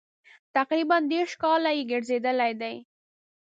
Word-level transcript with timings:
تقریبا 0.55 0.97
دېرش 1.11 1.31
کاله 1.43 1.71
یې 1.77 1.83
ګرځېدلي 1.91 2.51
دي. 2.61 2.75